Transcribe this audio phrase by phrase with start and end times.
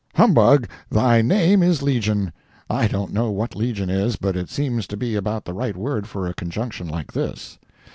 [0.15, 2.33] Humbug, thy name is legion,
[2.71, 6.07] I don't know what legion is, but it seems to be about the right word
[6.07, 7.59] for a conjunction like this.